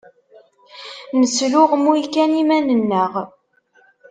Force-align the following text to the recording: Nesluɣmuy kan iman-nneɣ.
Nesluɣmuy 1.19 2.03
kan 2.13 2.31
iman-nneɣ. 2.41 3.13